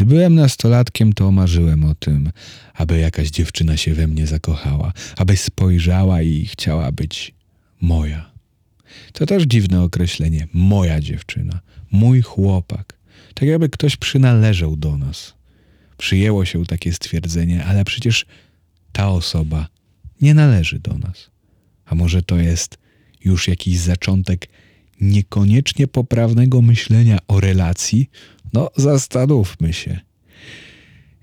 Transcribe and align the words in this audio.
Gdy 0.00 0.06
byłem 0.06 0.34
nastolatkiem, 0.34 1.12
to 1.12 1.30
marzyłem 1.30 1.84
o 1.84 1.94
tym, 1.94 2.30
aby 2.74 2.98
jakaś 2.98 3.30
dziewczyna 3.30 3.76
się 3.76 3.94
we 3.94 4.06
mnie 4.06 4.26
zakochała, 4.26 4.92
aby 5.16 5.36
spojrzała 5.36 6.22
i 6.22 6.46
chciała 6.46 6.92
być 6.92 7.34
moja. 7.80 8.30
To 9.12 9.26
też 9.26 9.42
dziwne 9.42 9.82
określenie 9.82 10.48
moja 10.52 11.00
dziewczyna, 11.00 11.60
mój 11.90 12.22
chłopak. 12.22 12.98
Tak 13.34 13.48
jakby 13.48 13.68
ktoś 13.68 13.96
przynależał 13.96 14.76
do 14.76 14.96
nas. 14.96 15.34
Przyjęło 15.96 16.44
się 16.44 16.66
takie 16.66 16.92
stwierdzenie, 16.92 17.64
ale 17.64 17.84
przecież 17.84 18.26
ta 18.92 19.08
osoba 19.08 19.68
nie 20.20 20.34
należy 20.34 20.78
do 20.78 20.98
nas. 20.98 21.30
A 21.84 21.94
może 21.94 22.22
to 22.22 22.36
jest 22.36 22.78
już 23.24 23.48
jakiś 23.48 23.78
zaczątek 23.78 24.48
niekoniecznie 25.00 25.86
poprawnego 25.86 26.62
myślenia 26.62 27.18
o 27.28 27.40
relacji? 27.40 28.10
No, 28.52 28.70
zastanówmy 28.76 29.72
się. 29.72 30.00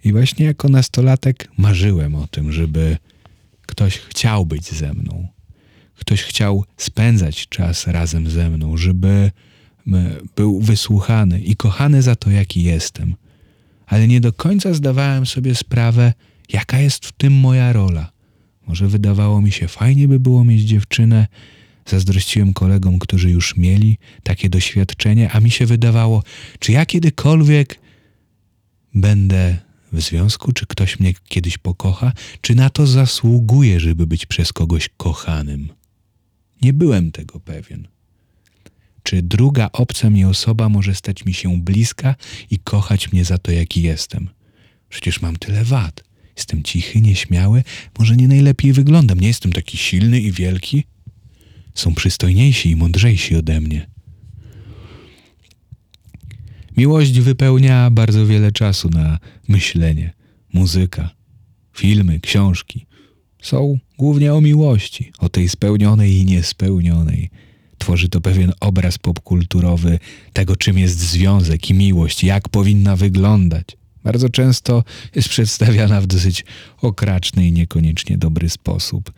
I 0.04 0.12
właśnie 0.12 0.46
jako 0.46 0.70
nastolatek 0.70 1.48
marzyłem 1.58 2.16
o 2.16 2.28
tym, 2.28 2.52
żeby 2.52 2.98
ktoś 3.62 3.98
chciał 3.98 4.46
być 4.46 4.72
ze 4.72 4.94
mną. 4.94 5.28
Ktoś 5.96 6.24
chciał 6.24 6.64
spędzać 6.78 7.48
czas 7.48 7.88
razem 7.88 8.30
ze 8.30 8.50
mną, 8.50 8.78
żeby 8.78 9.32
był 10.36 10.62
wysłuchany 10.62 11.42
i 11.42 11.56
kochany 11.56 12.02
za 12.02 12.16
to, 12.16 12.32
jaki 12.32 12.64
jestem. 12.64 13.16
Ale 13.86 14.08
nie 14.08 14.22
do 14.22 14.34
końca 14.34 14.74
zdawałem 14.74 15.26
sobie 15.26 15.56
sprawę, 15.56 16.14
jaka 16.50 16.80
jest 16.80 17.06
w 17.06 17.12
tym 17.12 17.34
moja 17.34 17.74
rola. 17.74 18.12
Może 18.68 18.88
wydawało 18.88 19.42
mi 19.42 19.52
się, 19.52 19.68
fajnie 19.68 20.08
by 20.08 20.20
było 20.20 20.44
mieć 20.44 20.62
dziewczynę. 20.62 21.28
Zazdrościłem 21.88 22.54
kolegom, 22.54 23.00
którzy 23.00 23.30
już 23.30 23.58
mieli 23.58 23.98
takie 24.24 24.50
doświadczenie, 24.50 25.32
a 25.32 25.40
mi 25.40 25.52
się 25.52 25.66
wydawało, 25.66 26.24
czy 26.60 26.72
ja 26.72 26.86
kiedykolwiek 26.86 27.80
będę 28.94 29.58
w 29.94 30.02
związku, 30.02 30.54
czy 30.54 30.66
ktoś 30.66 31.00
mnie 31.00 31.14
kiedyś 31.28 31.58
pokocha, 31.58 32.14
czy 32.42 32.56
na 32.56 32.70
to 32.70 32.88
zasługuję, 32.88 33.80
żeby 33.80 34.08
być 34.08 34.26
przez 34.26 34.54
kogoś 34.54 34.90
kochanym. 34.98 35.70
Nie 36.62 36.74
byłem 36.74 37.12
tego 37.12 37.40
pewien. 37.40 37.88
Czy 39.04 39.22
druga 39.22 39.70
obca 39.74 40.10
mi 40.10 40.26
osoba 40.26 40.70
może 40.70 40.96
stać 40.96 41.26
mi 41.26 41.34
się 41.34 41.62
bliska 41.62 42.16
i 42.50 42.60
kochać 42.60 43.12
mnie 43.12 43.26
za 43.26 43.38
to, 43.38 43.52
jaki 43.52 43.82
jestem? 43.82 44.30
Przecież 44.90 45.22
mam 45.22 45.36
tyle 45.36 45.64
wad. 45.64 46.04
Jestem 46.36 46.64
cichy, 46.64 47.02
nieśmiały, 47.02 47.64
może 48.00 48.16
nie 48.16 48.28
najlepiej 48.28 48.74
wyglądam, 48.74 49.20
nie 49.20 49.28
jestem 49.28 49.54
taki 49.54 49.78
silny 49.78 50.20
i 50.20 50.32
wielki. 50.32 50.84
Są 51.78 51.94
przystojniejsi 51.94 52.70
i 52.70 52.76
mądrzejsi 52.76 53.36
ode 53.36 53.62
mnie. 53.62 53.88
Miłość 56.78 57.20
wypełnia 57.20 57.90
bardzo 57.92 58.26
wiele 58.26 58.52
czasu 58.52 58.90
na 58.90 59.20
myślenie. 59.48 60.14
Muzyka, 60.54 61.10
filmy, 61.74 62.20
książki 62.20 62.86
są 63.42 63.80
głównie 63.98 64.34
o 64.34 64.42
miłości, 64.42 65.12
o 65.20 65.30
tej 65.30 65.50
spełnionej 65.50 66.18
i 66.18 66.26
niespełnionej. 66.26 67.30
Tworzy 67.78 68.10
to 68.10 68.22
pewien 68.22 68.54
obraz 68.60 68.98
popkulturowy 68.98 70.00
tego, 70.34 70.56
czym 70.56 70.78
jest 70.78 71.00
związek 71.00 71.70
i 71.70 71.74
miłość, 71.74 72.24
jak 72.24 72.50
powinna 72.50 72.96
wyglądać. 72.96 73.68
Bardzo 74.04 74.30
często 74.30 74.84
jest 75.16 75.30
przedstawiana 75.30 76.02
w 76.02 76.08
dosyć 76.08 76.46
okraczny 76.82 77.48
i 77.48 77.52
niekoniecznie 77.52 78.18
dobry 78.18 78.50
sposób. 78.50 79.12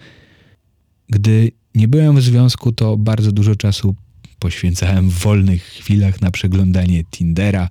Gdy 1.10 1.52
nie 1.76 1.88
byłem 1.88 2.16
w 2.16 2.22
związku, 2.22 2.72
to 2.72 2.98
bardzo 2.98 3.32
dużo 3.32 3.56
czasu 3.56 3.96
poświęcałem 4.40 5.10
w 5.10 5.14
wolnych 5.14 5.64
chwilach 5.64 6.22
na 6.22 6.32
przeglądanie 6.32 7.04
Tindera 7.04 7.70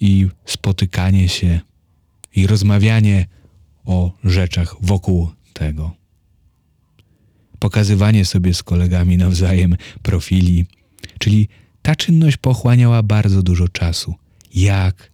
i 0.00 0.28
spotykanie 0.44 1.28
się 1.28 1.60
i 2.34 2.46
rozmawianie 2.46 3.26
o 3.84 4.12
rzeczach 4.24 4.74
wokół 4.80 5.28
tego. 5.52 5.96
Pokazywanie 7.58 8.24
sobie 8.24 8.54
z 8.54 8.62
kolegami 8.62 9.16
nawzajem 9.16 9.76
profili, 10.02 10.66
czyli 11.18 11.48
ta 11.82 11.96
czynność 11.96 12.36
pochłaniała 12.36 13.02
bardzo 13.02 13.42
dużo 13.42 13.68
czasu. 13.68 14.14
Jak 14.54 15.10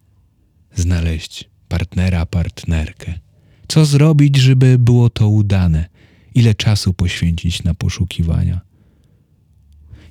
znaleźć 0.74 1.50
partnera, 1.68 2.26
partnerkę? 2.26 3.14
Co 3.68 3.84
zrobić, 3.84 4.36
żeby 4.36 4.78
było 4.78 5.10
to 5.10 5.28
udane? 5.28 5.88
Ile 6.34 6.54
czasu 6.54 6.94
poświęcić 6.94 7.62
na 7.62 7.74
poszukiwania? 7.74 8.60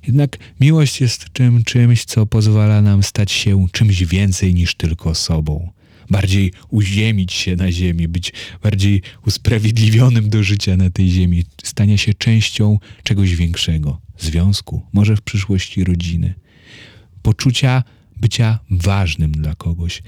Jednak 0.08 0.38
miłość 0.60 1.02
jest 1.02 1.26
czym, 1.34 1.64
czymś, 1.64 2.06
co 2.06 2.26
pozwala 2.26 2.82
nam 2.82 3.04
stać 3.04 3.32
się 3.32 3.68
czymś 3.72 4.04
więcej 4.04 4.54
niż 4.54 4.76
tylko 4.76 5.16
sobą. 5.16 5.72
Bardziej 6.10 6.52
uziemić 6.70 7.34
się 7.34 7.56
na 7.56 7.72
ziemi, 7.72 8.08
być 8.08 8.34
bardziej 8.64 9.02
usprawiedliwionym 9.28 10.30
do 10.30 10.44
życia 10.44 10.78
na 10.78 10.90
tej 10.90 11.10
ziemi, 11.10 11.44
stanie 11.64 11.98
się 11.98 12.14
częścią 12.14 12.80
czegoś 13.04 13.36
większego 13.36 14.02
związku, 14.20 14.82
może 14.94 15.16
w 15.16 15.22
przyszłości 15.22 15.84
rodziny. 15.84 16.34
Poczucia 17.22 17.84
bycia 18.18 18.60
ważnym 18.70 19.32
dla 19.32 19.56
kogoś, 19.56 20.04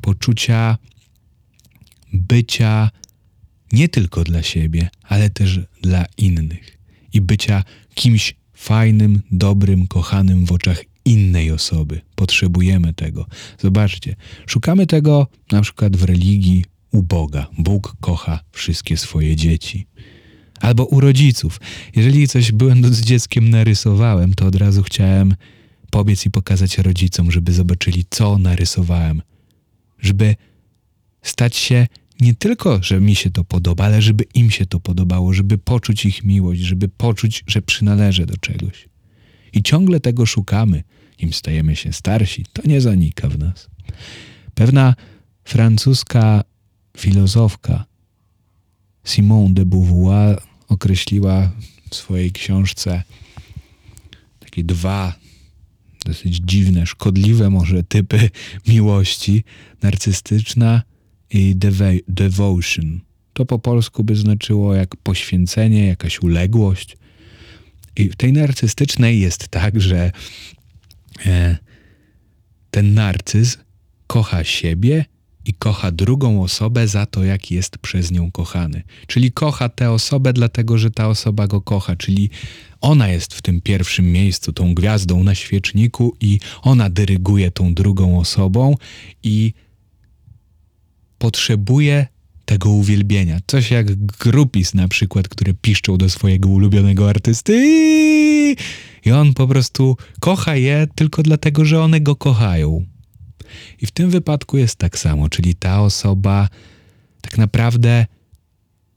poczucia 0.00 0.78
bycia 2.12 2.90
nie 3.72 3.88
tylko 3.88 4.24
dla 4.24 4.42
siebie, 4.42 4.88
ale 5.02 5.30
też 5.30 5.60
dla 5.82 6.04
innych 6.16 6.78
i 7.12 7.20
bycia 7.20 7.64
kimś 7.94 8.34
fajnym, 8.52 9.22
dobrym, 9.30 9.86
kochanym 9.86 10.44
w 10.44 10.52
oczach 10.52 10.84
innej 11.04 11.52
osoby. 11.52 12.00
Potrzebujemy 12.14 12.94
tego. 12.94 13.26
Zobaczcie, 13.58 14.16
szukamy 14.46 14.86
tego 14.86 15.26
na 15.52 15.62
przykład 15.62 15.96
w 15.96 16.04
religii 16.04 16.64
u 16.92 17.02
Boga. 17.02 17.46
Bóg 17.58 17.96
kocha 18.00 18.40
wszystkie 18.52 18.96
swoje 18.96 19.36
dzieci. 19.36 19.86
Albo 20.60 20.84
u 20.84 21.00
rodziców. 21.00 21.60
Jeżeli 21.96 22.28
coś 22.28 22.52
będąc 22.52 23.00
dzieckiem 23.00 23.50
narysowałem, 23.50 24.34
to 24.34 24.46
od 24.46 24.54
razu 24.54 24.82
chciałem 24.82 25.34
pobiec 25.90 26.26
i 26.26 26.30
pokazać 26.30 26.78
rodzicom, 26.78 27.30
żeby 27.30 27.52
zobaczyli, 27.52 28.04
co 28.10 28.38
narysowałem. 28.38 29.22
Żeby 29.98 30.36
stać 31.22 31.56
się 31.56 31.86
nie 32.20 32.34
tylko, 32.34 32.82
że 32.82 33.00
mi 33.00 33.14
się 33.14 33.30
to 33.30 33.44
podoba, 33.44 33.84
ale 33.84 34.02
żeby 34.02 34.24
im 34.34 34.50
się 34.50 34.66
to 34.66 34.80
podobało, 34.80 35.32
żeby 35.32 35.58
poczuć 35.58 36.06
ich 36.06 36.24
miłość, 36.24 36.60
żeby 36.60 36.88
poczuć, 36.88 37.44
że 37.46 37.62
przynależę 37.62 38.26
do 38.26 38.36
czegoś. 38.36 38.88
I 39.52 39.62
ciągle 39.62 40.00
tego 40.00 40.26
szukamy, 40.26 40.84
im 41.18 41.32
stajemy 41.32 41.76
się 41.76 41.92
starsi, 41.92 42.44
to 42.52 42.62
nie 42.64 42.80
zanika 42.80 43.28
w 43.28 43.38
nas. 43.38 43.68
Pewna 44.54 44.94
francuska 45.44 46.44
filozofka 46.96 47.84
Simone 49.04 49.54
de 49.54 49.66
Beauvoir 49.66 50.42
określiła 50.68 51.50
w 51.90 51.94
swojej 51.94 52.32
książce 52.32 53.02
takie 54.40 54.64
dwa 54.64 55.14
dosyć 56.04 56.36
dziwne, 56.36 56.86
szkodliwe 56.86 57.50
może 57.50 57.82
typy 57.82 58.30
miłości: 58.68 59.44
narcystyczna 59.82 60.82
i 61.30 61.56
devotion. 62.08 63.00
To 63.32 63.46
po 63.46 63.58
polsku 63.58 64.04
by 64.04 64.16
znaczyło 64.16 64.74
jak 64.74 64.96
poświęcenie, 64.96 65.86
jakaś 65.86 66.22
uległość. 66.22 66.96
I 67.96 68.08
w 68.08 68.16
tej 68.16 68.32
narcystycznej 68.32 69.20
jest 69.20 69.48
tak, 69.48 69.80
że 69.80 70.12
e, 71.26 71.56
ten 72.70 72.94
narcyz 72.94 73.58
kocha 74.06 74.44
siebie 74.44 75.04
i 75.44 75.54
kocha 75.54 75.90
drugą 75.90 76.42
osobę 76.42 76.88
za 76.88 77.06
to, 77.06 77.24
jak 77.24 77.50
jest 77.50 77.78
przez 77.78 78.10
nią 78.10 78.30
kochany. 78.30 78.82
Czyli 79.06 79.32
kocha 79.32 79.68
tę 79.68 79.90
osobę, 79.90 80.32
dlatego 80.32 80.78
że 80.78 80.90
ta 80.90 81.08
osoba 81.08 81.46
go 81.46 81.60
kocha, 81.60 81.96
czyli 81.96 82.30
ona 82.80 83.08
jest 83.08 83.34
w 83.34 83.42
tym 83.42 83.60
pierwszym 83.60 84.12
miejscu, 84.12 84.52
tą 84.52 84.74
gwiazdą 84.74 85.24
na 85.24 85.34
świeczniku, 85.34 86.16
i 86.20 86.40
ona 86.62 86.90
dyryguje 86.90 87.50
tą 87.50 87.74
drugą 87.74 88.18
osobą, 88.18 88.74
i 89.22 89.52
potrzebuje 91.20 92.06
tego 92.44 92.70
uwielbienia. 92.70 93.38
Coś 93.46 93.70
jak 93.70 93.94
grupis 93.94 94.74
na 94.74 94.88
przykład, 94.88 95.28
które 95.28 95.54
piszczą 95.54 95.96
do 95.96 96.10
swojego 96.10 96.48
ulubionego 96.48 97.08
artysty 97.08 97.52
i 99.04 99.12
on 99.12 99.34
po 99.34 99.46
prostu 99.46 99.96
kocha 100.20 100.56
je 100.56 100.86
tylko 100.94 101.22
dlatego, 101.22 101.64
że 101.64 101.82
one 101.82 102.00
go 102.00 102.16
kochają. 102.16 102.86
I 103.82 103.86
w 103.86 103.90
tym 103.90 104.10
wypadku 104.10 104.58
jest 104.58 104.76
tak 104.76 104.98
samo, 104.98 105.28
czyli 105.28 105.54
ta 105.54 105.82
osoba 105.82 106.48
tak 107.20 107.38
naprawdę 107.38 108.06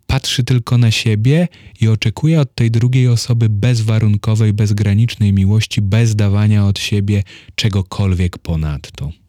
patrzy 0.08 0.44
tylko 0.44 0.78
na 0.78 0.92
siebie 0.92 1.48
i 1.82 1.88
oczekuje 1.88 2.42
od 2.42 2.56
tej 2.56 2.72
drugiej 2.72 3.08
osoby 3.08 3.50
bezwarunkowej, 3.50 4.54
bezgranicznej 4.54 5.34
miłości, 5.34 5.82
bez 5.82 6.16
dawania 6.16 6.66
od 6.66 6.80
siebie 6.80 7.24
czegokolwiek 7.56 8.38
ponadto. 8.38 9.23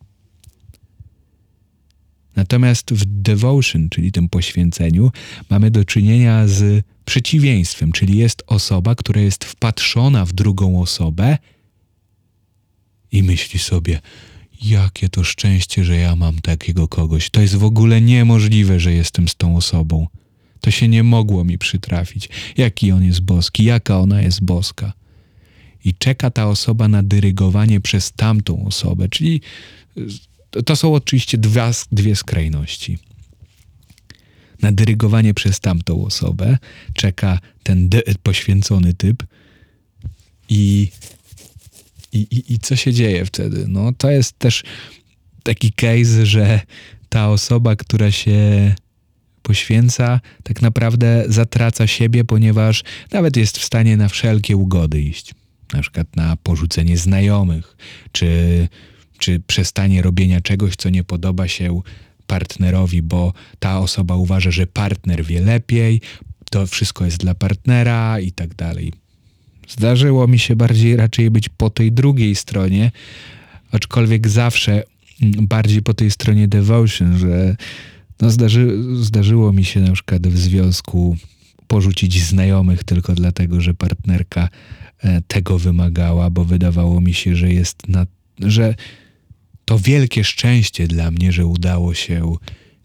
Natomiast 2.37 2.93
w 2.93 3.05
devotion, 3.05 3.89
czyli 3.89 4.13
tym 4.13 4.29
poświęceniu, 4.29 5.11
mamy 5.51 5.71
do 5.71 5.85
czynienia 5.85 6.49
z 6.49 6.85
przeciwieństwem, 7.05 7.93
czyli 7.93 8.19
jest 8.19 8.43
osoba, 8.47 8.95
która 8.95 9.21
jest 9.21 9.45
wpatrzona 9.45 10.25
w 10.25 10.33
drugą 10.33 10.81
osobę 10.81 11.39
i 13.13 13.23
myśli 13.23 13.59
sobie: 13.59 14.01
jakie 14.63 15.09
to 15.09 15.25
szczęście, 15.25 15.85
że 15.85 15.97
ja 15.97 16.17
mam 16.17 16.41
takiego 16.41 16.89
kogoś. 16.89 17.31
To 17.31 17.41
jest 17.41 17.55
w 17.55 17.65
ogóle 17.65 18.01
niemożliwe, 18.01 18.81
że 18.81 18.93
jestem 18.93 19.29
z 19.29 19.35
tą 19.35 19.57
osobą. 19.57 20.07
To 20.61 20.71
się 20.71 20.89
nie 20.89 21.03
mogło 21.03 21.45
mi 21.45 21.59
przytrafić. 21.59 22.29
Jaki 22.57 22.93
on 22.93 23.05
jest 23.05 23.21
boski, 23.21 23.65
jaka 23.65 23.99
ona 23.99 24.23
jest 24.23 24.45
boska. 24.45 24.93
I 25.85 25.95
czeka 25.95 26.31
ta 26.31 26.49
osoba 26.49 26.89
na 26.89 27.03
dyrygowanie 27.03 27.81
przez 27.81 28.13
tamtą 28.13 28.67
osobę, 28.67 29.09
czyli 29.09 29.41
to 30.63 30.77
są 30.77 30.95
oczywiście 30.95 31.39
dwa, 31.39 31.71
dwie 31.93 32.17
skrajności. 32.17 32.99
Na 34.63 34.73
dyrygowanie 34.73 35.35
przez 35.35 35.61
tamtą 35.61 36.05
osobę 36.05 36.59
czeka 36.95 37.39
ten 37.63 37.91
poświęcony 38.23 38.95
typ 38.95 39.23
i, 40.49 40.89
i, 42.13 42.19
i, 42.19 42.55
i 42.55 42.59
co 42.59 42.77
się 42.77 42.93
dzieje 42.93 43.25
wtedy? 43.25 43.65
No 43.69 43.93
to 43.93 44.11
jest 44.11 44.39
też 44.39 44.63
taki 45.43 45.73
case, 45.73 46.27
że 46.27 46.61
ta 47.09 47.29
osoba, 47.29 47.77
która 47.77 48.11
się 48.11 48.75
poświęca, 49.43 50.21
tak 50.43 50.63
naprawdę 50.63 51.25
zatraca 51.29 51.87
siebie, 51.87 52.25
ponieważ 52.25 52.85
nawet 53.13 53.37
jest 53.37 53.59
w 53.59 53.65
stanie 53.65 53.97
na 53.97 54.09
wszelkie 54.09 54.57
ugody 54.57 55.01
iść. 55.01 55.35
Na 55.73 55.83
przykład 55.83 56.17
na 56.17 56.37
porzucenie 56.37 56.99
znajomych, 56.99 57.77
czy, 58.13 58.29
czy 59.25 59.41
przestanie 59.47 60.03
robienia 60.03 60.41
czegoś, 60.41 60.77
co 60.77 60.91
nie 60.91 61.05
podoba 61.05 61.49
się 61.49 61.81
partnerowi, 62.27 63.03
bo 63.03 63.33
ta 63.59 63.79
osoba 63.79 64.17
uważa, 64.17 64.51
że 64.51 64.67
partner 64.67 65.25
wie 65.25 65.41
lepiej, 65.41 66.01
to 66.51 66.67
wszystko 66.67 67.05
jest 67.05 67.17
dla 67.17 67.35
partnera 67.35 68.21
i 68.21 68.33
tak 68.33 68.55
dalej. 68.55 68.93
Zdarzyło 69.69 70.27
mi 70.27 70.39
się 70.39 70.57
bardziej 70.57 70.97
raczej 70.97 71.31
być 71.31 71.49
po 71.49 71.71
tej 71.71 71.93
drugiej 71.93 72.35
stronie, 72.35 72.91
aczkolwiek 73.73 74.29
zawsze 74.29 74.83
bardziej 75.23 75.83
po 75.83 75.95
tej 75.95 76.11
stronie 76.11 76.49
devotion, 76.49 77.19
że 77.19 77.57
no 78.21 78.31
zdarzy, 78.31 78.79
zdarzyło 79.03 79.53
mi 79.53 79.65
się 79.65 79.81
na 79.81 79.93
przykład 79.93 80.27
w 80.27 80.39
związku 80.39 81.17
porzucić 81.67 82.23
znajomych 82.23 82.85
tylko 82.85 83.15
dlatego, 83.15 83.61
że 83.61 83.75
partnerka 83.75 84.49
e, 84.99 85.23
tego 85.29 85.59
wymagała, 85.59 86.31
bo 86.31 86.45
wydawało 86.45 87.01
mi 87.01 87.15
się, 87.15 87.37
że 87.37 87.53
jest 87.53 87.89
na, 87.89 88.07
że 88.41 88.75
to 89.65 89.79
wielkie 89.79 90.25
szczęście 90.25 90.89
dla 90.89 91.11
mnie, 91.11 91.33
że 91.33 91.47
udało 91.47 91.95
się 91.95 92.37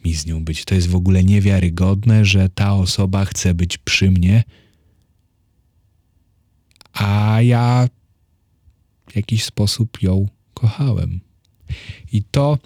mi 0.05 0.13
z 0.13 0.25
nią 0.25 0.43
być. 0.43 0.65
To 0.65 0.75
jest 0.75 0.87
w 0.87 0.95
ogóle 0.95 1.23
niewiarygodne, 1.23 2.25
że 2.25 2.49
ta 2.49 2.73
osoba 2.73 3.25
chce 3.25 3.53
być 3.53 3.77
przy 3.77 4.11
mnie, 4.11 4.43
a 6.93 7.37
ja 7.41 7.89
w 9.11 9.15
jakiś 9.15 9.43
sposób 9.43 10.01
ją 10.01 10.27
kochałem. 10.53 11.19
I 12.11 12.23
to 12.23 12.57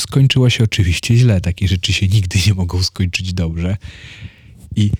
skończyło 0.00 0.50
się 0.50 0.64
oczywiście 0.64 1.16
źle. 1.16 1.40
Takie 1.40 1.68
rzeczy 1.68 1.92
się 1.92 2.08
nigdy 2.08 2.38
nie 2.46 2.54
mogą 2.54 2.82
skończyć 2.82 3.32
dobrze. 3.34 3.76
I 4.76 4.90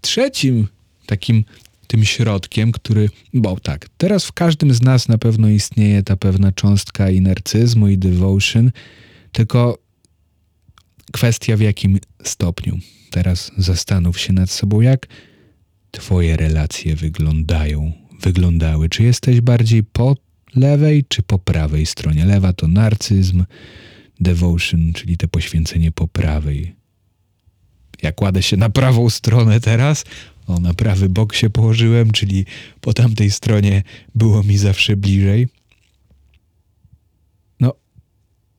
trzecim 0.00 0.68
takim 1.06 1.44
tym 1.90 2.04
środkiem, 2.04 2.72
który, 2.72 3.08
bo 3.34 3.60
tak, 3.60 3.88
teraz 3.96 4.24
w 4.24 4.32
każdym 4.32 4.74
z 4.74 4.82
nas 4.82 5.08
na 5.08 5.18
pewno 5.18 5.48
istnieje 5.48 6.02
ta 6.02 6.16
pewna 6.16 6.52
cząstka 6.52 7.10
i 7.10 7.20
narcyzmu 7.20 7.88
i 7.88 7.98
devotion, 7.98 8.70
tylko 9.32 9.78
kwestia 11.12 11.56
w 11.56 11.60
jakim 11.60 11.98
stopniu. 12.24 12.78
Teraz 13.10 13.52
zastanów 13.56 14.20
się 14.20 14.32
nad 14.32 14.50
sobą, 14.50 14.80
jak 14.80 15.06
twoje 15.90 16.36
relacje 16.36 16.96
wyglądają, 16.96 17.92
wyglądały. 18.20 18.88
Czy 18.88 19.02
jesteś 19.02 19.40
bardziej 19.40 19.82
po 19.82 20.16
lewej, 20.56 21.04
czy 21.08 21.22
po 21.22 21.38
prawej 21.38 21.86
stronie? 21.86 22.24
Lewa 22.24 22.52
to 22.52 22.68
narcyzm, 22.68 23.44
devotion, 24.20 24.92
czyli 24.92 25.16
te 25.16 25.28
poświęcenie 25.28 25.92
po 25.92 26.08
prawej. 26.08 26.74
Ja 28.02 28.12
kładę 28.12 28.42
się 28.42 28.56
na 28.56 28.70
prawą 28.70 29.10
stronę 29.10 29.60
teraz, 29.60 30.04
o, 30.46 30.60
na 30.60 30.74
prawy 30.74 31.08
bok 31.08 31.34
się 31.34 31.50
położyłem, 31.50 32.10
czyli 32.10 32.46
po 32.80 32.92
tamtej 32.92 33.30
stronie 33.30 33.82
było 34.14 34.42
mi 34.42 34.58
zawsze 34.58 34.96
bliżej. 34.96 35.48
No, 37.60 37.74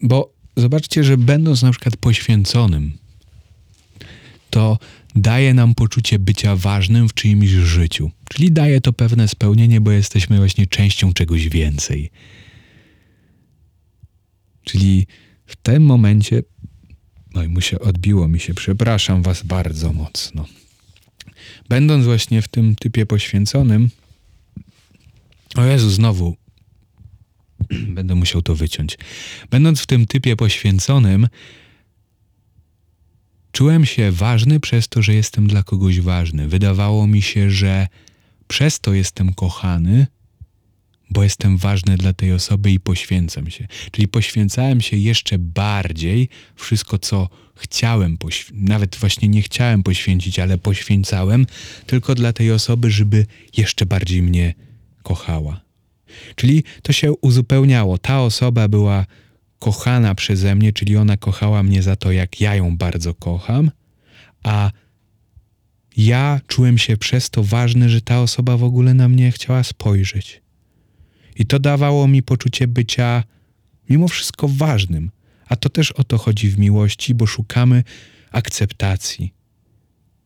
bo 0.02 0.34
zobaczcie, 0.58 1.04
że 1.04 1.18
będąc 1.18 1.62
na 1.62 1.72
przykład 1.72 1.98
poświęconym, 1.98 2.98
to 4.50 4.78
daje 5.16 5.54
nam 5.54 5.76
poczucie 5.76 6.20
bycia 6.20 6.56
ważnym 6.56 7.10
w 7.10 7.14
czyimś 7.14 7.50
życiu. 7.50 8.12
Czyli 8.30 8.52
daje 8.52 8.82
to 8.82 8.94
pewne 8.94 9.28
spełnienie, 9.28 9.82
bo 9.82 9.92
jesteśmy 9.92 10.38
właśnie 10.38 10.68
częścią 10.68 11.14
czegoś 11.14 11.50
więcej. 11.50 12.12
Czyli 14.64 15.08
w 15.46 15.56
tym 15.56 15.84
momencie, 15.84 16.44
no 17.34 17.44
i 17.44 17.48
mu 17.48 17.62
się 17.62 17.80
odbiło 17.80 18.28
mi 18.28 18.40
się, 18.40 18.54
przepraszam 18.54 19.22
was 19.24 19.44
bardzo 19.44 19.94
mocno. 19.94 20.46
Będąc 21.72 22.06
właśnie 22.06 22.42
w 22.42 22.48
tym 22.48 22.76
typie 22.76 23.06
poświęconym, 23.06 23.90
o 25.56 25.66
Jezu, 25.66 25.90
znowu 25.90 26.36
będę 27.98 28.16
musiał 28.16 28.42
to 28.42 28.56
wyciąć. 28.56 28.98
Będąc 29.50 29.82
w 29.82 29.88
tym 29.88 30.06
typie 30.06 30.36
poświęconym, 30.36 31.28
czułem 33.52 33.86
się 33.86 34.12
ważny 34.12 34.60
przez 34.60 34.88
to, 34.88 35.02
że 35.02 35.14
jestem 35.14 35.48
dla 35.48 35.64
kogoś 35.64 36.00
ważny. 36.00 36.48
Wydawało 36.48 37.08
mi 37.08 37.22
się, 37.22 37.52
że 37.52 37.88
przez 38.48 38.80
to 38.80 38.94
jestem 38.94 39.34
kochany, 39.34 40.08
bo 41.12 41.24
jestem 41.24 41.58
ważny 41.58 41.98
dla 41.98 42.14
tej 42.14 42.34
osoby 42.34 42.72
i 42.72 42.80
poświęcam 42.80 43.50
się. 43.50 43.68
Czyli 43.92 44.08
poświęcałem 44.08 44.82
się 44.82 44.98
jeszcze 44.98 45.40
bardziej 45.40 46.30
wszystko, 46.56 46.98
co 46.98 47.30
chciałem, 47.56 48.18
nawet 48.54 48.96
właśnie 48.96 49.28
nie 49.28 49.42
chciałem 49.42 49.84
poświęcić, 49.84 50.40
ale 50.40 50.58
poświęcałem 50.58 51.46
tylko 51.86 52.16
dla 52.16 52.34
tej 52.34 52.52
osoby, 52.52 52.92
żeby 52.92 53.26
jeszcze 53.58 53.86
bardziej 53.86 54.22
mnie 54.22 54.54
kochała. 55.04 55.62
Czyli 56.36 56.64
to 56.82 56.94
się 56.94 57.14
uzupełniało. 57.14 57.98
Ta 57.98 58.22
osoba 58.22 58.68
była 58.68 59.06
kochana 59.60 60.16
przeze 60.16 60.56
mnie, 60.56 60.74
czyli 60.74 60.98
ona 60.98 61.18
kochała 61.18 61.64
mnie 61.64 61.84
za 61.84 61.96
to, 61.96 62.12
jak 62.12 62.42
ja 62.42 62.56
ją 62.56 62.78
bardzo 62.78 63.14
kocham, 63.14 63.72
a 64.44 64.72
ja 65.98 66.42
czułem 66.48 66.78
się 66.78 66.98
przez 66.98 67.30
to 67.30 67.44
ważny, 67.44 67.90
że 67.90 68.02
ta 68.02 68.22
osoba 68.22 68.58
w 68.58 68.64
ogóle 68.64 68.94
na 68.94 69.10
mnie 69.10 69.32
chciała 69.32 69.64
spojrzeć. 69.64 70.41
I 71.36 71.46
to 71.46 71.60
dawało 71.60 72.08
mi 72.08 72.24
poczucie 72.24 72.68
bycia 72.68 73.24
mimo 73.90 74.08
wszystko 74.08 74.48
ważnym. 74.48 75.12
A 75.48 75.56
to 75.56 75.70
też 75.70 75.92
o 75.92 76.04
to 76.04 76.18
chodzi 76.18 76.50
w 76.50 76.60
miłości, 76.60 77.14
bo 77.14 77.26
szukamy 77.26 77.84
akceptacji, 78.32 79.34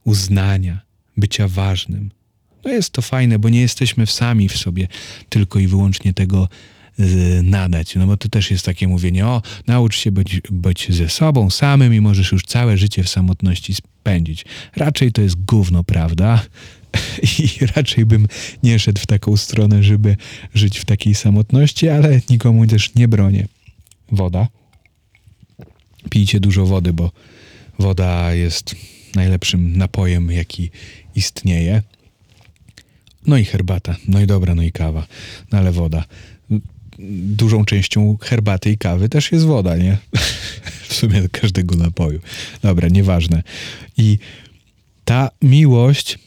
uznania, 0.04 0.82
bycia 1.18 1.48
ważnym. 1.48 2.12
No 2.66 2.72
jest 2.72 2.90
to 2.90 3.02
fajne, 3.02 3.40
bo 3.40 3.50
nie 3.50 3.62
jesteśmy 3.62 4.08
sami 4.08 4.50
w 4.50 4.58
sobie 4.58 4.88
tylko 5.30 5.60
i 5.60 5.68
wyłącznie 5.68 6.14
tego 6.14 6.50
y, 7.00 7.42
nadać. 7.44 7.96
No 7.96 8.08
bo 8.08 8.18
to 8.18 8.30
też 8.30 8.52
jest 8.52 8.66
takie 8.66 8.88
mówienie, 8.88 9.28
o, 9.28 9.42
naucz 9.68 9.98
się 9.98 10.12
być, 10.12 10.42
być 10.52 10.88
ze 10.90 11.10
sobą 11.10 11.50
samym 11.50 11.94
i 11.94 12.02
możesz 12.02 12.32
już 12.32 12.44
całe 12.44 12.78
życie 12.78 13.04
w 13.04 13.10
samotności 13.10 13.74
spędzić. 13.74 14.46
Raczej 14.76 15.12
to 15.12 15.22
jest 15.22 15.46
gówno, 15.46 15.84
prawda? 15.84 16.46
i 17.40 17.66
raczej 17.76 18.06
bym 18.06 18.28
nie 18.64 18.80
szedł 18.80 19.02
w 19.02 19.06
taką 19.06 19.38
stronę, 19.38 19.84
żeby 19.84 20.18
żyć 20.54 20.80
w 20.80 20.86
takiej 20.86 21.16
samotności, 21.16 21.90
ale 21.90 22.22
nikomu 22.30 22.68
też 22.68 22.96
nie 22.96 23.08
bronię. 23.08 23.48
Woda. 24.12 24.48
Pijcie 26.10 26.40
dużo 26.40 26.66
wody, 26.66 26.94
bo 26.94 27.12
woda 27.80 28.34
jest 28.34 28.76
najlepszym 29.16 29.78
napojem, 29.78 30.32
jaki 30.32 30.70
istnieje. 31.16 31.82
No 33.28 33.38
i 33.38 33.46
herbata, 33.46 33.96
no 34.08 34.22
i 34.22 34.28
dobra, 34.28 34.56
no 34.56 34.64
i 34.64 34.72
kawa, 34.72 35.08
no 35.52 35.58
ale 35.58 35.72
woda. 35.72 36.04
Dużą 37.20 37.66
częścią 37.66 38.18
herbaty 38.22 38.72
i 38.72 38.78
kawy 38.78 39.10
też 39.10 39.32
jest 39.32 39.46
woda, 39.46 39.78
nie? 39.78 39.98
w 40.90 40.94
sumie 40.94 41.30
każdego 41.30 41.76
napoju. 41.76 42.20
Dobra, 42.62 42.88
nieważne. 42.88 43.44
I 43.98 44.18
ta 45.06 45.30
miłość 45.42 46.20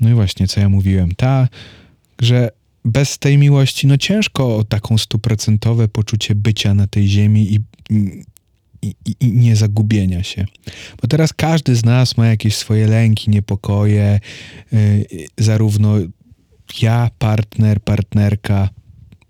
no 0.00 0.10
i 0.10 0.14
właśnie, 0.14 0.48
co 0.48 0.60
ja 0.60 0.68
mówiłem, 0.68 1.14
ta, 1.14 1.48
że 2.20 2.50
bez 2.84 3.18
tej 3.18 3.38
miłości, 3.38 3.86
no 3.86 3.98
ciężko 3.98 4.56
o 4.56 4.64
taką 4.64 4.98
stuprocentowe 4.98 5.88
poczucie 5.88 6.34
bycia 6.34 6.74
na 6.74 6.86
tej 6.86 7.08
ziemi 7.08 7.54
i, 7.54 7.60
i, 8.82 8.94
i, 9.20 9.32
nie 9.32 9.56
zagubienia 9.56 10.22
się. 10.22 10.46
Bo 11.02 11.08
teraz 11.08 11.32
każdy 11.32 11.76
z 11.76 11.84
nas 11.84 12.16
ma 12.16 12.26
jakieś 12.26 12.56
swoje 12.56 12.86
lęki, 12.86 13.30
niepokoje, 13.30 14.20
yy, 14.72 15.06
zarówno 15.38 15.94
ja, 16.82 17.10
partner, 17.18 17.80
partnerka, 17.80 18.68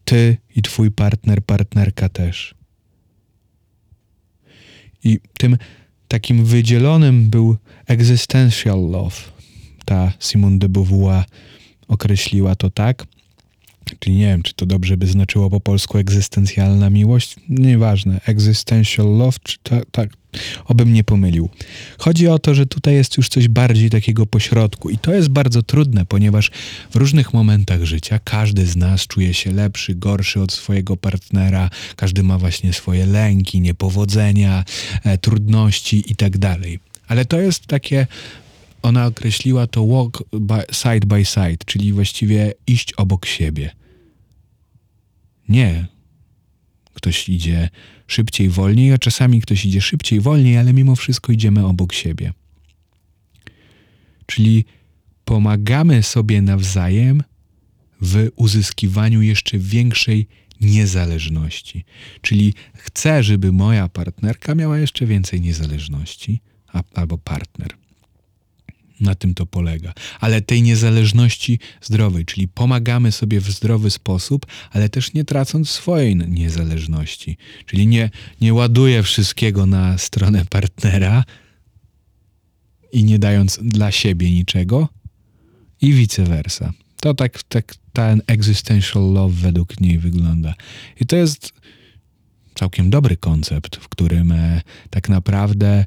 ty 0.04 0.36
i 0.56 0.62
twój 0.62 0.90
partner, 0.90 1.42
partnerka 1.42 2.08
też. 2.08 2.54
I 5.04 5.18
tym 5.38 5.56
takim 6.08 6.44
wydzielonym 6.44 7.30
był 7.30 7.56
existential 7.86 8.90
love 8.90 9.33
ta 9.84 10.12
Simone 10.20 10.58
de 10.58 10.68
Beauvoir 10.68 11.24
określiła 11.88 12.56
to 12.56 12.70
tak, 12.70 13.06
Czyli 13.98 14.16
nie 14.16 14.26
wiem, 14.26 14.42
czy 14.42 14.54
to 14.54 14.66
dobrze 14.66 14.96
by 14.96 15.06
znaczyło 15.06 15.50
po 15.50 15.60
polsku 15.60 15.98
egzystencjalna 15.98 16.90
miłość. 16.90 17.36
Nieważne. 17.48 18.20
Existential 18.26 19.16
love, 19.16 19.38
czy 19.42 19.56
tak, 19.62 19.84
tak. 19.90 20.10
Obym 20.64 20.92
nie 20.92 21.04
pomylił. 21.04 21.48
Chodzi 21.98 22.28
o 22.28 22.38
to, 22.38 22.54
że 22.54 22.66
tutaj 22.66 22.94
jest 22.94 23.16
już 23.16 23.28
coś 23.28 23.48
bardziej 23.48 23.90
takiego 23.90 24.26
pośrodku 24.26 24.90
i 24.90 24.98
to 24.98 25.14
jest 25.14 25.28
bardzo 25.28 25.62
trudne, 25.62 26.06
ponieważ 26.06 26.50
w 26.90 26.96
różnych 26.96 27.34
momentach 27.34 27.84
życia 27.84 28.18
każdy 28.24 28.66
z 28.66 28.76
nas 28.76 29.06
czuje 29.06 29.34
się 29.34 29.52
lepszy, 29.52 29.94
gorszy 29.94 30.40
od 30.40 30.52
swojego 30.52 30.96
partnera, 30.96 31.70
każdy 31.96 32.22
ma 32.22 32.38
właśnie 32.38 32.72
swoje 32.72 33.06
lęki, 33.06 33.60
niepowodzenia, 33.60 34.64
e, 35.04 35.18
trudności 35.18 36.12
i 36.12 36.16
tak. 36.16 36.34
Ale 37.08 37.24
to 37.24 37.40
jest 37.40 37.66
takie 37.66 38.06
ona 38.84 39.06
określiła 39.06 39.66
to 39.66 39.86
walk 39.86 40.24
by, 40.32 40.62
side 40.72 41.06
by 41.06 41.24
side, 41.24 41.64
czyli 41.66 41.92
właściwie 41.92 42.54
iść 42.66 42.92
obok 42.92 43.26
siebie. 43.26 43.70
Nie. 45.48 45.86
Ktoś 46.94 47.28
idzie 47.28 47.68
szybciej, 48.06 48.48
wolniej, 48.48 48.92
a 48.92 48.98
czasami 48.98 49.40
ktoś 49.40 49.64
idzie 49.64 49.80
szybciej, 49.80 50.20
wolniej, 50.20 50.58
ale 50.58 50.72
mimo 50.72 50.96
wszystko 50.96 51.32
idziemy 51.32 51.66
obok 51.66 51.92
siebie. 51.92 52.32
Czyli 54.26 54.64
pomagamy 55.24 56.02
sobie 56.02 56.42
nawzajem 56.42 57.22
w 58.00 58.28
uzyskiwaniu 58.36 59.22
jeszcze 59.22 59.58
większej 59.58 60.26
niezależności. 60.60 61.84
Czyli 62.20 62.54
chcę, 62.74 63.22
żeby 63.22 63.52
moja 63.52 63.88
partnerka 63.88 64.54
miała 64.54 64.78
jeszcze 64.78 65.06
więcej 65.06 65.40
niezależności, 65.40 66.40
albo 66.94 67.18
partner. 67.18 67.83
Na 69.04 69.14
tym 69.14 69.34
to 69.34 69.46
polega. 69.46 69.92
Ale 70.20 70.40
tej 70.40 70.62
niezależności 70.62 71.58
zdrowej, 71.80 72.24
czyli 72.24 72.48
pomagamy 72.48 73.12
sobie 73.12 73.40
w 73.40 73.50
zdrowy 73.50 73.90
sposób, 73.90 74.46
ale 74.70 74.88
też 74.88 75.14
nie 75.14 75.24
tracąc 75.24 75.70
swojej 75.70 76.16
niezależności. 76.16 77.36
Czyli 77.66 77.86
nie, 77.86 78.10
nie 78.40 78.54
ładuję 78.54 79.02
wszystkiego 79.02 79.66
na 79.66 79.98
stronę 79.98 80.44
partnera 80.44 81.24
i 82.92 83.04
nie 83.04 83.18
dając 83.18 83.58
dla 83.62 83.92
siebie 83.92 84.30
niczego, 84.30 84.88
i 85.80 85.92
vice 85.92 86.24
versa. 86.24 86.72
To 87.00 87.14
tak, 87.14 87.42
tak 87.42 87.74
ten 87.92 88.22
existential 88.26 89.12
love 89.12 89.34
według 89.34 89.80
niej 89.80 89.98
wygląda. 89.98 90.54
I 91.00 91.06
to 91.06 91.16
jest 91.16 91.52
całkiem 92.54 92.90
dobry 92.90 93.16
koncept, 93.16 93.76
w 93.76 93.88
którym 93.88 94.32
e, 94.32 94.60
tak 94.90 95.08
naprawdę 95.08 95.84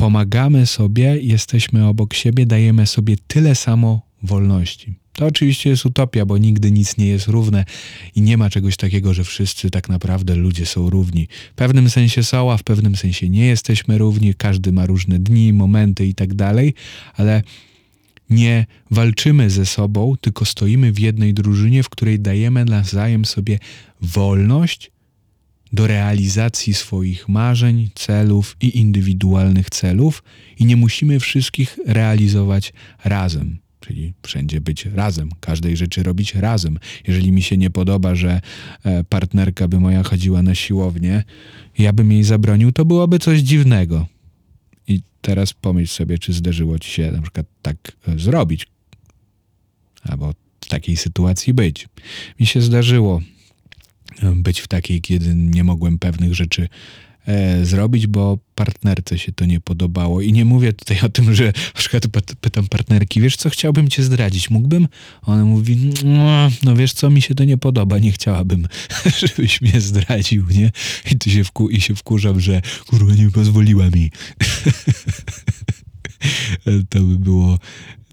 pomagamy 0.00 0.66
sobie, 0.66 1.18
jesteśmy 1.22 1.86
obok 1.86 2.14
siebie, 2.14 2.46
dajemy 2.46 2.86
sobie 2.86 3.16
tyle 3.26 3.54
samo 3.54 4.02
wolności. 4.22 4.94
To 5.12 5.26
oczywiście 5.26 5.70
jest 5.70 5.86
utopia, 5.86 6.26
bo 6.26 6.38
nigdy 6.38 6.70
nic 6.70 6.96
nie 6.96 7.06
jest 7.06 7.28
równe 7.28 7.64
i 8.16 8.22
nie 8.22 8.36
ma 8.36 8.50
czegoś 8.50 8.76
takiego, 8.76 9.14
że 9.14 9.24
wszyscy 9.24 9.70
tak 9.70 9.88
naprawdę 9.88 10.34
ludzie 10.34 10.66
są 10.66 10.90
równi. 10.90 11.28
W 11.52 11.54
pewnym 11.54 11.90
sensie 11.90 12.22
są, 12.22 12.52
a 12.52 12.56
w 12.56 12.62
pewnym 12.62 12.96
sensie 12.96 13.28
nie 13.28 13.46
jesteśmy 13.46 13.98
równi, 13.98 14.34
każdy 14.34 14.72
ma 14.72 14.86
różne 14.86 15.18
dni, 15.18 15.52
momenty 15.52 16.06
i 16.06 16.14
tak 16.14 16.34
dalej, 16.34 16.74
ale 17.16 17.42
nie 18.30 18.66
walczymy 18.90 19.50
ze 19.50 19.66
sobą, 19.66 20.14
tylko 20.20 20.44
stoimy 20.44 20.92
w 20.92 20.98
jednej 20.98 21.34
drużynie, 21.34 21.82
w 21.82 21.88
której 21.88 22.20
dajemy 22.20 22.64
nawzajem 22.64 23.24
sobie 23.24 23.58
wolność 24.00 24.90
do 25.72 25.86
realizacji 25.86 26.74
swoich 26.74 27.28
marzeń, 27.28 27.90
celów 27.94 28.56
i 28.60 28.78
indywidualnych 28.78 29.70
celów 29.70 30.22
i 30.58 30.64
nie 30.64 30.76
musimy 30.76 31.20
wszystkich 31.20 31.78
realizować 31.86 32.72
razem. 33.04 33.58
Czyli 33.80 34.14
wszędzie 34.22 34.60
być 34.60 34.86
razem, 34.86 35.30
każdej 35.40 35.76
rzeczy 35.76 36.02
robić 36.02 36.34
razem. 36.34 36.78
Jeżeli 37.06 37.32
mi 37.32 37.42
się 37.42 37.56
nie 37.56 37.70
podoba, 37.70 38.14
że 38.14 38.40
e, 38.84 39.04
partnerka 39.04 39.68
by 39.68 39.80
moja 39.80 40.02
chodziła 40.02 40.42
na 40.42 40.54
siłownię, 40.54 41.24
ja 41.78 41.92
bym 41.92 42.12
jej 42.12 42.24
zabronił, 42.24 42.72
to 42.72 42.84
byłoby 42.84 43.18
coś 43.18 43.40
dziwnego. 43.40 44.06
I 44.88 45.02
teraz 45.20 45.52
pomyśl 45.52 45.94
sobie, 45.94 46.18
czy 46.18 46.32
zdarzyło 46.32 46.78
ci 46.78 46.90
się 46.90 47.12
na 47.12 47.22
przykład 47.22 47.46
tak 47.62 47.76
e, 48.08 48.18
zrobić, 48.18 48.66
albo 50.02 50.34
w 50.60 50.68
takiej 50.68 50.96
sytuacji 50.96 51.54
być. 51.54 51.88
Mi 52.40 52.46
się 52.46 52.60
zdarzyło 52.60 53.20
być 54.34 54.60
w 54.60 54.68
takiej, 54.68 55.00
kiedy 55.00 55.34
nie 55.34 55.64
mogłem 55.64 55.98
pewnych 55.98 56.34
rzeczy 56.34 56.68
e, 57.26 57.64
zrobić, 57.64 58.06
bo 58.06 58.38
partnerce 58.54 59.18
się 59.18 59.32
to 59.32 59.44
nie 59.44 59.60
podobało. 59.60 60.20
I 60.20 60.32
nie 60.32 60.44
mówię 60.44 60.72
tutaj 60.72 61.00
o 61.00 61.08
tym, 61.08 61.34
że 61.34 61.46
na 61.46 61.52
przykład 61.74 62.06
pytam 62.40 62.68
partnerki, 62.68 63.20
wiesz 63.20 63.36
co, 63.36 63.50
chciałbym 63.50 63.88
cię 63.88 64.02
zdradzić, 64.02 64.50
mógłbym? 64.50 64.88
Ona 65.22 65.44
mówi, 65.44 65.92
no, 66.62 66.76
wiesz 66.76 66.92
co, 66.92 67.10
mi 67.10 67.22
się 67.22 67.34
to 67.34 67.44
nie 67.44 67.58
podoba, 67.58 67.98
nie 67.98 68.12
chciałabym, 68.12 68.68
żebyś 69.20 69.60
mnie 69.60 69.80
zdradził, 69.80 70.46
nie? 70.50 70.70
I 71.12 71.16
tu 71.18 71.30
się, 71.30 71.44
wku, 71.44 71.68
i 71.68 71.80
się 71.80 71.94
wkurzam, 71.94 72.40
że 72.40 72.62
kurwa 72.86 73.14
nie 73.14 73.30
pozwoliła 73.30 73.90
mi. 73.90 74.10
to 76.90 77.00
by 77.00 77.18
było, 77.18 77.58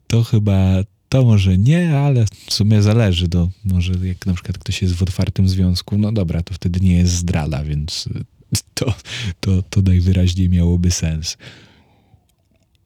to 0.07 0.23
chyba 0.23 0.83
to 1.09 1.25
może 1.25 1.57
nie, 1.57 1.97
ale 1.97 2.25
w 2.47 2.53
sumie 2.53 2.81
zależy. 2.81 3.27
Do, 3.27 3.49
może 3.65 3.93
jak 4.03 4.25
na 4.25 4.33
przykład 4.33 4.57
ktoś 4.57 4.81
jest 4.81 4.93
w 4.93 5.03
otwartym 5.03 5.49
związku, 5.49 5.97
no 5.97 6.11
dobra, 6.11 6.43
to 6.43 6.53
wtedy 6.53 6.79
nie 6.79 6.97
jest 6.97 7.13
zdrada, 7.13 7.63
więc 7.63 8.09
to, 8.73 8.93
to, 9.39 9.61
to 9.61 9.81
najwyraźniej 9.81 10.49
miałoby 10.49 10.91
sens. 10.91 11.37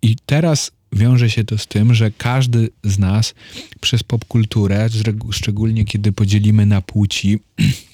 I 0.02 0.16
teraz 0.26 0.72
wiąże 0.94 1.30
się 1.30 1.44
to 1.44 1.58
z 1.58 1.68
tym, 1.68 1.94
że 1.94 2.12
każdy 2.12 2.70
z 2.84 3.00
nas 3.00 3.34
przez 3.82 4.04
popkulturę, 4.04 4.90
szczególnie 5.32 5.86
kiedy 5.86 6.12
podzielimy 6.12 6.66
na 6.66 6.82
płci, 6.82 7.40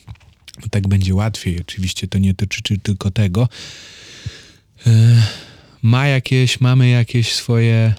tak 0.72 0.88
będzie 0.88 1.16
łatwiej, 1.16 1.62
oczywiście 1.62 2.08
to 2.08 2.18
nie 2.18 2.34
dotyczy 2.34 2.80
tylko 2.80 3.12
tego, 3.12 3.50
e, 4.88 5.24
ma 5.82 6.08
jakieś, 6.08 6.62
mamy 6.62 6.90
jakieś 6.90 7.34
swoje 7.34 7.94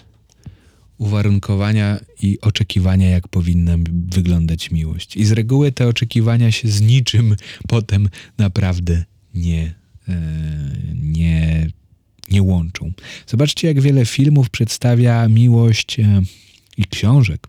uwarunkowania 0.99 2.01
i 2.23 2.41
oczekiwania, 2.41 3.11
jak 3.11 3.29
powinna 3.29 3.77
wyglądać 3.91 4.71
miłość. 4.71 5.17
I 5.17 5.25
z 5.25 5.33
reguły 5.33 5.73
te 5.73 5.89
oczekiwania 5.89 6.53
się 6.53 6.69
z 6.69 6.81
niczym 6.81 7.37
potem 7.69 8.09
naprawdę 8.39 9.05
nie, 9.35 9.75
e, 10.09 10.21
nie, 10.95 11.67
nie 12.31 12.43
łączą. 12.43 12.93
Zobaczcie, 13.27 13.69
jak 13.69 13.81
wiele 13.81 14.07
filmów 14.07 14.51
przedstawia 14.51 15.29
miłość 15.29 16.01
e, 16.01 16.23
i 16.77 16.85
książek 16.85 17.47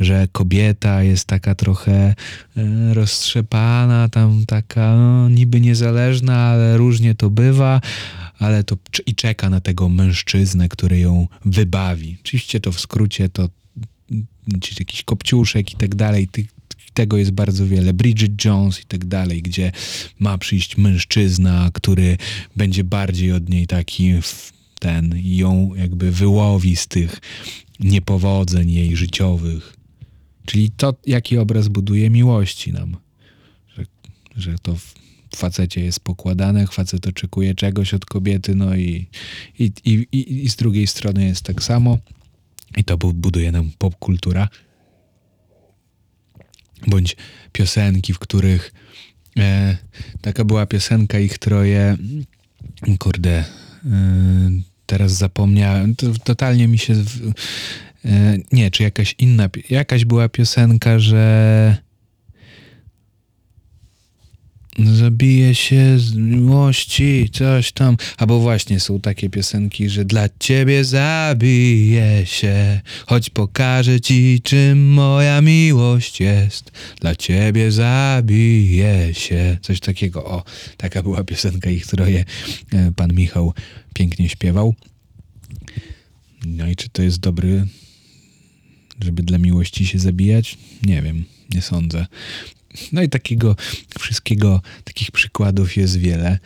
że 0.00 0.28
kobieta 0.32 1.02
jest 1.02 1.24
taka 1.24 1.54
trochę 1.54 1.92
e, 1.92 2.14
roztrzepana, 2.94 4.08
tam 4.08 4.46
taka 4.46 4.96
no, 4.96 5.28
niby 5.28 5.60
niezależna, 5.60 6.36
ale 6.36 6.76
różnie 6.76 7.14
to 7.14 7.30
bywa, 7.30 7.80
ale 8.38 8.64
to 8.64 8.76
i 9.06 9.14
czeka 9.14 9.50
na 9.50 9.60
tego 9.60 9.88
mężczyznę, 9.88 10.68
który 10.68 10.98
ją 10.98 11.26
wybawi. 11.44 12.16
Oczywiście 12.20 12.60
to 12.60 12.72
w 12.72 12.80
skrócie 12.80 13.28
to 13.28 13.48
czy 14.60 14.74
jakiś 14.78 15.02
kopciuszek 15.02 15.72
i 15.72 15.76
tak 15.76 15.94
dalej. 15.94 16.28
tego 16.94 17.16
jest 17.16 17.30
bardzo 17.30 17.66
wiele. 17.66 17.92
Bridget 17.92 18.44
Jones 18.44 18.80
i 18.80 18.84
tak 18.84 19.04
dalej, 19.04 19.42
gdzie 19.42 19.72
ma 20.18 20.38
przyjść 20.38 20.76
mężczyzna, 20.76 21.70
który 21.74 22.16
będzie 22.56 22.84
bardziej 22.84 23.32
od 23.32 23.48
niej 23.48 23.66
taki 23.66 24.14
ten 24.78 25.18
i 25.18 25.36
ją 25.36 25.74
jakby 25.74 26.12
wyłowi 26.12 26.76
z 26.76 26.86
tych 26.86 27.20
niepowodzeń 27.80 28.70
jej 28.70 28.96
życiowych. 28.96 29.76
Czyli 30.46 30.70
to, 30.70 30.94
jaki 31.06 31.38
obraz 31.38 31.68
buduje 31.68 32.10
miłości 32.10 32.72
nam. 32.72 32.96
Że, 33.76 33.86
że 34.36 34.58
to 34.62 34.76
w 34.76 34.94
facecie 35.36 35.84
jest 35.84 36.00
pokładane, 36.00 36.66
facet 36.66 37.06
oczekuje 37.06 37.54
czegoś 37.54 37.94
od 37.94 38.04
kobiety, 38.04 38.54
no 38.54 38.76
i, 38.76 39.06
i, 39.58 39.72
i, 39.84 40.44
i, 40.44 40.48
z 40.48 40.56
drugiej 40.56 40.86
strony 40.86 41.24
jest 41.24 41.42
tak 41.42 41.62
samo. 41.62 41.98
I 42.76 42.84
to 42.84 42.98
buduje 42.98 43.52
nam 43.52 43.70
popkultura. 43.78 44.48
Bądź 46.86 47.16
piosenki, 47.52 48.14
w 48.14 48.18
których 48.18 48.72
e, 49.38 49.76
taka 50.20 50.44
była 50.44 50.66
piosenka 50.66 51.18
ich 51.18 51.38
troje. 51.38 51.96
Kurde, 52.98 53.44
e, 53.84 54.50
teraz 54.90 55.12
zapomniałem. 55.12 55.96
To, 55.96 56.06
totalnie 56.24 56.68
mi 56.68 56.78
się. 56.78 56.94
E, 58.04 58.36
nie, 58.52 58.70
czy 58.70 58.82
jakaś 58.82 59.14
inna. 59.18 59.48
Jakaś 59.70 60.04
była 60.04 60.28
piosenka, 60.28 60.98
że 60.98 61.76
Zabije 64.84 65.54
się 65.54 65.98
z 65.98 66.14
miłości, 66.14 67.30
coś 67.32 67.72
tam. 67.72 67.96
Albo 68.16 68.40
właśnie 68.40 68.80
są 68.80 69.00
takie 69.00 69.30
piosenki, 69.30 69.88
że 69.88 70.04
dla 70.04 70.28
ciebie 70.40 70.84
zabiję 70.84 72.26
się, 72.26 72.80
choć 73.06 73.30
pokażę 73.30 74.00
ci, 74.00 74.40
czym 74.44 74.92
moja 74.92 75.40
miłość 75.40 76.20
jest. 76.20 76.72
Dla 77.00 77.14
ciebie 77.14 77.72
zabiję 77.72 79.14
się. 79.14 79.58
Coś 79.62 79.80
takiego. 79.80 80.24
O, 80.24 80.44
taka 80.76 81.02
była 81.02 81.24
piosenka 81.24 81.70
ich 81.70 81.86
troje. 81.86 82.24
E, 82.72 82.92
pan 82.96 83.12
Michał 83.12 83.54
pięknie 83.94 84.28
śpiewał. 84.28 84.74
No 86.46 86.68
i 86.68 86.76
czy 86.76 86.88
to 86.88 87.02
jest 87.02 87.20
dobry, 87.20 87.66
żeby 89.04 89.22
dla 89.22 89.38
miłości 89.38 89.86
się 89.86 89.98
zabijać? 89.98 90.58
Nie 90.82 91.02
wiem. 91.02 91.24
Nie 91.54 91.62
sądzę. 91.62 92.06
No 92.92 93.02
i 93.02 93.08
takiego 93.08 93.56
wszystkiego, 93.98 94.62
takich 94.84 95.10
przykładów 95.10 95.76
jest 95.76 95.96
wiele. 95.96 96.38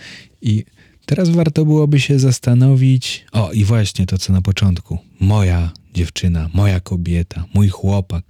I 0.43 0.64
teraz 1.07 1.28
warto 1.28 1.64
byłoby 1.64 2.00
się 2.00 2.19
zastanowić. 2.19 3.25
O, 3.33 3.52
i 3.52 3.64
właśnie 3.64 4.07
to, 4.07 4.19
co 4.19 4.33
na 4.33 4.43
początku. 4.43 4.99
Moja 5.21 5.73
dziewczyna, 5.95 6.50
moja 6.54 6.81
kobieta, 6.81 7.45
mój 7.54 7.69
chłopak, 7.69 8.25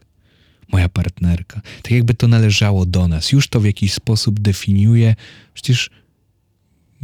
moja 0.73 0.89
partnerka. 0.89 1.61
Tak 1.83 1.93
jakby 1.93 2.15
to 2.15 2.29
należało 2.29 2.87
do 2.87 3.09
nas. 3.09 3.33
Już 3.33 3.49
to 3.49 3.61
w 3.61 3.65
jakiś 3.65 3.93
sposób 3.93 4.41
definiuje. 4.41 5.15
Przecież 5.55 5.91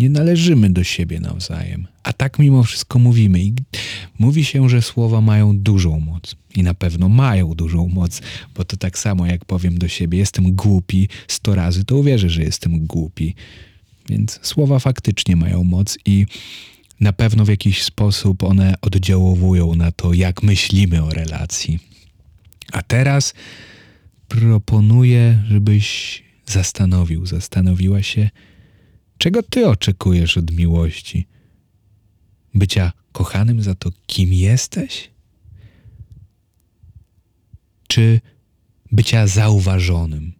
nie 0.00 0.09
należymy 0.09 0.71
do 0.71 0.85
siebie 0.85 1.21
nawzajem. 1.21 1.87
A 2.02 2.12
tak 2.12 2.38
mimo 2.38 2.62
wszystko 2.62 2.99
mówimy. 2.99 3.40
I 3.40 3.54
mówi 4.19 4.45
się, 4.45 4.69
że 4.69 4.83
słowa 4.83 5.21
mają 5.21 5.59
dużą 5.59 6.00
moc. 6.00 6.37
I 6.57 6.62
na 6.62 6.75
pewno 6.75 7.09
mają 7.09 7.54
dużą 7.54 7.88
moc, 7.88 8.23
bo 8.54 8.64
to 8.64 8.76
tak 8.76 8.99
samo 8.99 9.26
jak 9.26 9.45
powiem 9.45 9.78
do 9.78 9.88
siebie, 9.88 10.19
jestem 10.19 10.52
głupi 10.52 11.09
sto 11.28 11.54
razy, 11.54 11.85
to 11.85 11.97
uwierzę, 11.97 12.30
że 12.30 12.42
jestem 12.42 12.87
głupi. 12.87 13.35
Więc 14.09 14.40
słowa 14.42 14.78
faktycznie 14.78 15.37
mają 15.37 15.64
moc 15.64 15.99
i 16.07 16.26
na 17.00 17.12
pewno 17.12 17.45
w 17.45 17.49
jakiś 17.49 17.83
sposób 17.83 18.42
one 18.42 18.75
oddziałowują 18.83 19.75
na 19.75 19.92
to, 19.92 20.12
jak 20.12 20.42
myślimy 20.42 21.02
o 21.02 21.11
relacji. 21.11 21.78
A 22.73 22.83
teraz 22.83 23.35
proponuję, 24.28 25.42
żebyś 25.49 26.23
zastanowił, 26.47 27.26
zastanowiła 27.26 28.02
się, 28.02 28.30
czego 29.20 29.42
ty 29.42 29.68
oczekujesz 29.68 30.36
od 30.36 30.50
miłości? 30.50 31.26
Bycia 32.54 32.92
kochanym 33.12 33.62
za 33.62 33.74
to, 33.74 33.90
kim 34.06 34.32
jesteś? 34.32 35.10
Czy 37.88 38.20
bycia 38.92 39.26
zauważonym? 39.26 40.32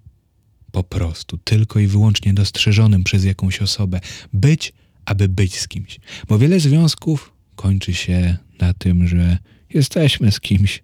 Po 0.73 0.85
prostu, 0.85 1.39
tylko 1.39 1.79
i 1.81 1.87
wyłącznie 1.87 2.35
dostrzeżonym 2.35 3.05
przez 3.05 3.25
jakąś 3.25 3.63
osobę. 3.63 4.01
Być, 4.33 4.73
aby 5.05 5.29
być 5.29 5.59
z 5.59 5.69
kimś. 5.69 6.01
Bo 6.29 6.39
wiele 6.39 6.61
związków 6.61 7.33
kończy 7.57 7.95
się 7.95 8.37
na 8.61 8.75
tym, 8.75 9.09
że 9.09 9.39
jesteśmy 9.75 10.33
z 10.33 10.41
kimś, 10.41 10.83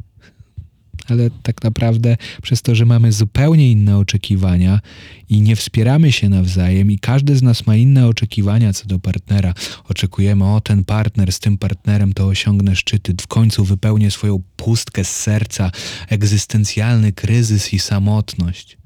ale 1.09 1.31
tak 1.43 1.63
naprawdę 1.63 2.17
przez 2.43 2.63
to, 2.63 2.75
że 2.75 2.85
mamy 2.85 3.13
zupełnie 3.13 3.71
inne 3.71 3.99
oczekiwania 3.99 4.81
i 5.29 5.41
nie 5.41 5.57
wspieramy 5.57 6.13
się 6.13 6.29
nawzajem, 6.29 6.91
i 6.91 6.99
każdy 6.99 7.37
z 7.37 7.43
nas 7.43 7.67
ma 7.67 7.77
inne 7.77 8.07
oczekiwania 8.07 8.73
co 8.73 8.87
do 8.87 8.99
partnera. 8.99 9.55
Oczekujemy, 9.89 10.55
o 10.55 10.61
ten 10.61 10.85
partner 10.85 11.33
z 11.33 11.39
tym 11.39 11.59
partnerem 11.59 12.13
to 12.13 12.27
osiągnę 12.27 12.77
szczyty, 12.77 13.15
w 13.21 13.27
końcu 13.27 13.65
wypełnię 13.65 14.11
swoją 14.11 14.43
pustkę 14.57 15.05
z 15.05 15.17
serca, 15.17 15.71
egzystencjalny 16.09 17.13
kryzys 17.13 17.73
i 17.73 17.79
samotność. 17.79 18.79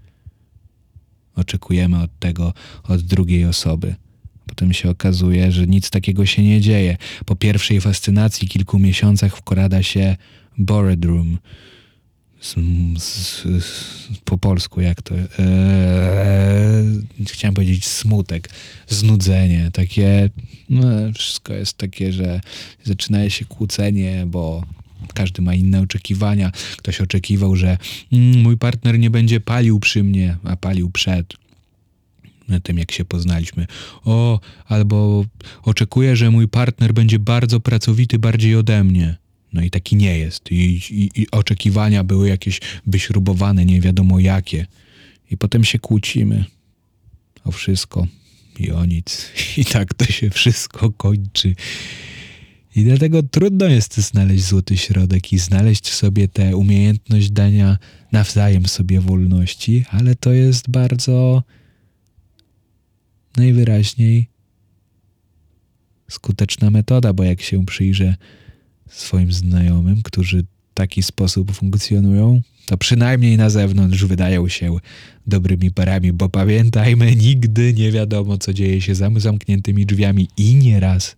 Oczekujemy 1.36 2.02
od 2.02 2.18
tego 2.18 2.52
od 2.82 3.02
drugiej 3.02 3.44
osoby. 3.44 3.94
Potem 4.46 4.72
się 4.72 4.90
okazuje, 4.90 5.52
że 5.52 5.66
nic 5.66 5.90
takiego 5.90 6.26
się 6.26 6.42
nie 6.42 6.60
dzieje. 6.60 6.96
Po 7.26 7.36
pierwszej 7.36 7.80
fascynacji 7.80 8.48
kilku 8.48 8.78
miesiącach 8.78 9.36
wkrada 9.36 9.82
się 9.82 10.16
boredroom 10.58 11.38
z, 12.40 12.54
z, 12.98 13.42
z, 13.64 14.08
po 14.24 14.38
polsku 14.38 14.80
jak 14.80 15.02
to 15.02 15.14
eee, 15.14 15.26
chciałem 17.26 17.54
powiedzieć 17.54 17.86
smutek, 17.86 18.50
znudzenie, 18.88 19.70
takie 19.72 20.30
no, 20.70 20.86
wszystko 21.14 21.52
jest 21.52 21.76
takie, 21.76 22.12
że 22.12 22.40
zaczyna 22.84 23.30
się 23.30 23.44
kłócenie, 23.44 24.24
bo 24.26 24.64
każdy 25.14 25.42
ma 25.42 25.54
inne 25.54 25.80
oczekiwania. 25.80 26.52
Ktoś 26.76 27.00
oczekiwał, 27.00 27.56
że 27.56 27.78
mm, 28.12 28.40
mój 28.40 28.56
partner 28.56 28.98
nie 28.98 29.10
będzie 29.10 29.40
palił 29.40 29.80
przy 29.80 30.02
mnie, 30.02 30.36
a 30.44 30.56
palił 30.56 30.90
przed 30.90 31.34
tym, 32.62 32.78
jak 32.78 32.92
się 32.92 33.04
poznaliśmy. 33.04 33.66
O, 34.04 34.40
albo 34.66 35.24
oczekuję, 35.62 36.16
że 36.16 36.30
mój 36.30 36.48
partner 36.48 36.94
będzie 36.94 37.18
bardzo 37.18 37.60
pracowity 37.60 38.18
bardziej 38.18 38.56
ode 38.56 38.84
mnie. 38.84 39.16
No 39.52 39.62
i 39.62 39.70
taki 39.70 39.96
nie 39.96 40.18
jest. 40.18 40.52
I, 40.52 40.80
i, 40.90 41.22
I, 41.22 41.30
oczekiwania 41.30 42.04
były 42.04 42.28
jakieś 42.28 42.60
wyśrubowane, 42.86 43.66
nie 43.66 43.80
wiadomo 43.80 44.18
jakie. 44.18 44.66
I 45.30 45.36
potem 45.36 45.64
się 45.64 45.78
kłócimy 45.78 46.44
o 47.44 47.52
wszystko 47.52 48.06
i 48.58 48.70
o 48.70 48.84
nic. 48.84 49.30
I 49.56 49.64
tak 49.64 49.94
to 49.94 50.04
się 50.04 50.30
wszystko 50.30 50.90
kończy. 50.90 51.54
I 52.76 52.84
dlatego 52.84 53.22
trudno 53.22 53.66
jest 53.66 53.96
znaleźć 53.96 54.44
złoty 54.44 54.76
środek 54.76 55.32
i 55.32 55.38
znaleźć 55.38 55.92
sobie 55.92 56.28
tę 56.28 56.56
umiejętność 56.56 57.30
dania 57.30 57.78
nawzajem 58.12 58.66
sobie 58.66 59.00
wolności, 59.00 59.84
ale 59.90 60.14
to 60.14 60.32
jest 60.32 60.70
bardzo 60.70 61.42
najwyraźniej 63.36 64.28
skuteczna 66.08 66.70
metoda, 66.70 67.12
bo 67.12 67.24
jak 67.24 67.42
się 67.42 67.66
przyjrzę 67.66 68.16
swoim 68.90 69.32
znajomym, 69.32 70.02
którzy 70.02 70.42
w 70.42 70.74
taki 70.74 71.02
sposób 71.02 71.52
funkcjonują, 71.52 72.42
to 72.66 72.76
przynajmniej 72.76 73.36
na 73.36 73.50
zewnątrz 73.50 74.04
wydają 74.04 74.48
się 74.48 74.76
dobrymi 75.26 75.70
parami, 75.70 76.12
bo 76.12 76.28
pamiętajmy, 76.28 77.16
nigdy 77.16 77.74
nie 77.74 77.92
wiadomo, 77.92 78.38
co 78.38 78.52
dzieje 78.52 78.80
się 78.80 78.94
za 78.94 79.10
zamkniętymi 79.16 79.86
drzwiami 79.86 80.28
i 80.36 80.54
nieraz 80.54 81.16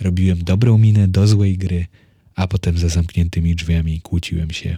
robiłem 0.00 0.44
dobrą 0.44 0.78
minę 0.78 1.08
do 1.08 1.26
złej 1.26 1.58
gry, 1.58 1.86
a 2.34 2.48
potem 2.48 2.78
za 2.78 2.88
zamkniętymi 2.88 3.54
drzwiami 3.54 4.00
kłóciłem 4.00 4.50
się 4.50 4.76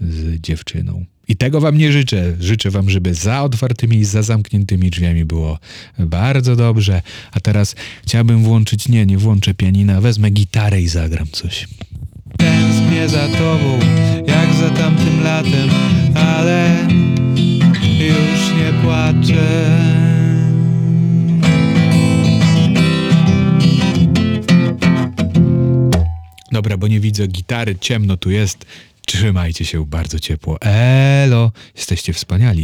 z 0.00 0.40
dziewczyną. 0.40 1.04
I 1.28 1.36
tego 1.36 1.60
wam 1.60 1.78
nie 1.78 1.92
życzę. 1.92 2.36
Życzę 2.40 2.70
wam, 2.70 2.90
żeby 2.90 3.14
za 3.14 3.42
otwartymi 3.42 3.96
i 3.96 4.04
za 4.04 4.22
zamkniętymi 4.22 4.90
drzwiami 4.90 5.24
było 5.24 5.58
bardzo 5.98 6.56
dobrze. 6.56 7.02
A 7.32 7.40
teraz 7.40 7.74
chciałbym 8.02 8.42
włączyć, 8.42 8.88
nie, 8.88 9.06
nie 9.06 9.18
włączę 9.18 9.54
pianina, 9.54 10.00
wezmę 10.00 10.30
gitarę 10.30 10.82
i 10.82 10.88
zagram 10.88 11.26
coś. 11.32 11.68
Tęsknię 12.36 13.08
za 13.08 13.28
tobą, 13.28 13.78
jak 14.26 14.54
za 14.54 14.70
tamtym 14.70 15.22
latem, 15.22 15.70
ale 16.14 16.86
już 17.98 18.54
nie 18.56 18.82
płaczę. 18.82 19.72
Dobra, 26.52 26.76
bo 26.76 26.88
nie 26.88 27.00
widzę 27.00 27.26
gitary, 27.26 27.76
ciemno 27.80 28.16
tu 28.16 28.30
jest. 28.30 28.66
Trzymajcie 29.12 29.64
się 29.64 29.86
bardzo 29.86 30.18
ciepło. 30.18 30.60
Elo, 30.60 31.52
jesteście 31.76 32.12
wspaniali. 32.12 32.60